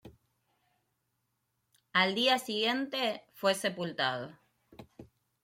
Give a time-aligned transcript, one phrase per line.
[1.93, 4.35] Al día siguiente fue sepultado.